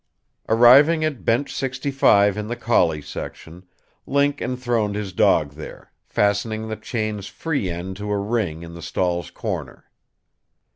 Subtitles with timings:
[0.49, 3.67] Arriving at Bench 65 in the collie section,
[4.07, 8.81] Link enthroned his dog there, fastening the chain's free end to a ring in the
[8.81, 9.91] stall's corner.